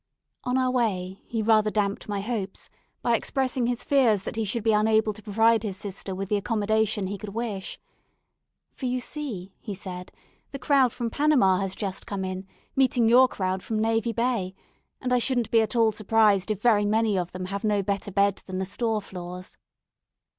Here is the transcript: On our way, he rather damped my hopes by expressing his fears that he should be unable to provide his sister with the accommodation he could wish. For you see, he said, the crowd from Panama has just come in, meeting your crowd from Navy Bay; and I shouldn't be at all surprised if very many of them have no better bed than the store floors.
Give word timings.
On 0.45 0.57
our 0.57 0.71
way, 0.71 1.21
he 1.27 1.43
rather 1.43 1.69
damped 1.69 2.09
my 2.09 2.21
hopes 2.21 2.71
by 3.03 3.15
expressing 3.15 3.67
his 3.67 3.83
fears 3.83 4.23
that 4.23 4.35
he 4.35 4.45
should 4.45 4.63
be 4.63 4.73
unable 4.73 5.13
to 5.13 5.21
provide 5.21 5.61
his 5.61 5.77
sister 5.77 6.15
with 6.15 6.27
the 6.29 6.37
accommodation 6.37 7.05
he 7.05 7.19
could 7.19 7.35
wish. 7.35 7.79
For 8.73 8.87
you 8.87 8.99
see, 8.99 9.53
he 9.59 9.75
said, 9.75 10.11
the 10.49 10.57
crowd 10.57 10.91
from 10.91 11.11
Panama 11.11 11.59
has 11.59 11.75
just 11.75 12.07
come 12.07 12.25
in, 12.25 12.47
meeting 12.75 13.07
your 13.07 13.27
crowd 13.27 13.61
from 13.61 13.77
Navy 13.79 14.11
Bay; 14.11 14.55
and 14.99 15.13
I 15.13 15.19
shouldn't 15.19 15.51
be 15.51 15.61
at 15.61 15.75
all 15.75 15.91
surprised 15.91 16.49
if 16.49 16.59
very 16.63 16.87
many 16.87 17.15
of 17.15 17.31
them 17.31 17.45
have 17.45 17.63
no 17.63 17.83
better 17.83 18.09
bed 18.09 18.41
than 18.47 18.57
the 18.57 18.65
store 18.65 19.03
floors. 19.03 19.55